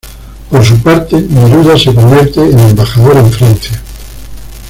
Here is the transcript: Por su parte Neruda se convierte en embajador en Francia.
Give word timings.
Por 0.49 0.65
su 0.65 0.81
parte 0.81 1.21
Neruda 1.21 1.77
se 1.77 1.93
convierte 1.93 2.39
en 2.39 2.57
embajador 2.57 3.17
en 3.17 3.31
Francia. 3.31 3.79